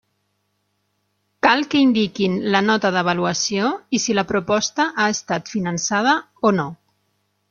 Cal 1.47 1.59
que 1.73 1.81
indiquin 1.87 2.39
la 2.55 2.61
nota 2.69 2.91
d'avaluació 2.95 3.67
i 3.97 3.99
si 4.05 4.15
la 4.21 4.23
proposta 4.31 4.87
ha 5.03 5.05
estat 5.17 5.53
finançada 5.57 6.17
o 6.51 6.53
no. 6.61 6.67